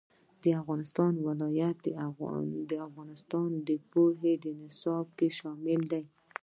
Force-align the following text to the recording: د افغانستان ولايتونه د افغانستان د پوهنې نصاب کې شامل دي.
د 0.43 0.45
افغانستان 0.61 1.13
ولايتونه 1.27 2.59
د 2.71 2.73
افغانستان 2.89 3.49
د 3.67 3.69
پوهنې 3.91 4.51
نصاب 4.61 5.05
کې 5.17 5.27
شامل 5.39 5.81
دي. 5.91 6.03